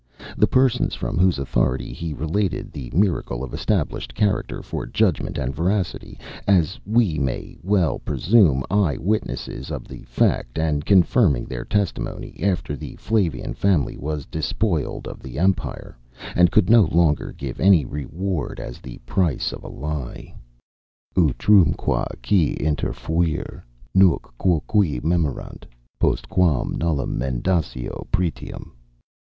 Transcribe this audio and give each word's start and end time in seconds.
The 0.35 0.47
persons, 0.47 0.95
from 0.95 1.19
whose 1.19 1.37
authority 1.37 1.93
he 1.93 2.11
related 2.11 2.71
the 2.71 2.89
miracle 2.89 3.43
of 3.43 3.53
established 3.53 4.15
character 4.15 4.63
for 4.63 4.87
judgment 4.87 5.37
and 5.37 5.53
veracity, 5.53 6.17
as 6.47 6.79
we 6.87 7.19
may 7.19 7.55
well 7.61 7.99
presume; 7.99 8.63
eye 8.71 8.97
witnesses 8.99 9.69
of 9.69 9.87
the 9.87 10.01
fact, 10.05 10.57
and 10.57 10.87
confirming 10.87 11.45
their 11.45 11.63
testimony, 11.63 12.39
after 12.41 12.75
the 12.75 12.95
Flavian 12.95 13.53
family 13.53 13.95
was 13.95 14.25
despoiled 14.25 15.07
of 15.07 15.21
the 15.21 15.37
empire, 15.37 15.95
and 16.35 16.49
could 16.49 16.67
no 16.67 16.85
longer 16.91 17.31
give 17.31 17.59
any 17.59 17.85
reward 17.85 18.59
as 18.59 18.79
the 18.81 18.97
price 19.05 19.53
of 19.53 19.63
a 19.63 19.69
lie. 19.69 20.33
Utrumque, 21.15 22.17
qui 22.23 22.55
interfuere, 22.55 23.61
nunc 23.93 24.23
quoque 24.39 25.03
memorant, 25.03 25.67
postquam 25.99 26.75
nullum 26.75 27.19
mendacio 27.19 28.07
pretium. 28.11 28.71